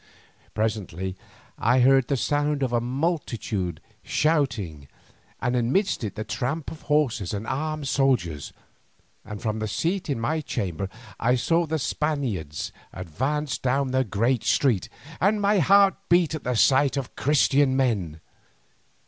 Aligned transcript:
Presently 0.55 1.15
I 1.59 1.81
heard 1.81 2.07
the 2.07 2.17
sound 2.17 2.63
of 2.63 2.73
a 2.73 2.81
multitude 2.81 3.79
shouting, 4.01 4.87
and 5.39 5.55
amidst 5.55 6.03
it 6.03 6.15
the 6.15 6.23
tramp 6.23 6.71
of 6.71 6.81
horses 6.81 7.35
and 7.35 7.45
armed 7.45 7.87
soldiers, 7.87 8.51
and 9.23 9.39
from 9.39 9.61
a 9.61 9.67
seat 9.67 10.09
in 10.09 10.19
my 10.19 10.41
chamber 10.41 10.89
I 11.19 11.35
saw 11.35 11.67
the 11.67 11.77
Spaniards 11.77 12.71
advance 12.91 13.59
down 13.59 13.91
the 13.91 14.03
great 14.03 14.43
street, 14.43 14.89
and 15.19 15.39
my 15.39 15.59
heart 15.59 15.93
beat 16.09 16.33
at 16.33 16.43
the 16.45 16.55
sight 16.55 16.97
of 16.97 17.15
Christian 17.15 17.75
men. 17.77 18.21